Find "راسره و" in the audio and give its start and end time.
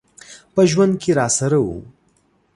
1.19-1.67